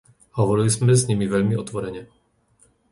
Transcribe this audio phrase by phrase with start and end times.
[0.37, 2.03] Hovorili sme s nimi veľmi otvorene.